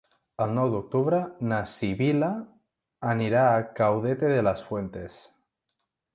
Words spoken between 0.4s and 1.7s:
El nou d'octubre na